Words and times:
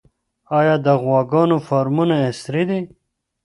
آیا 0.59 0.75
د 0.85 0.87
غواګانو 1.03 1.57
فارمونه 1.67 2.15
عصري 2.29 2.63
دي؟ 2.69 2.79